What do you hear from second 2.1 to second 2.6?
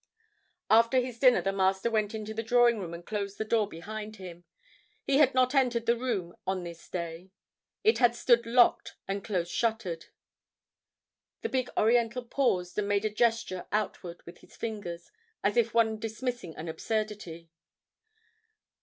into the